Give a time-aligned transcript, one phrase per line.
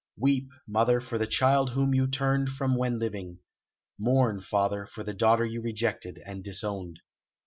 [0.17, 3.37] Weep, mother, for the child whom you turned from when living;
[3.99, 6.97] mourn, father, for the daughter you rejected and disowned.